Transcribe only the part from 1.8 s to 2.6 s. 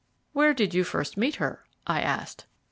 I asked.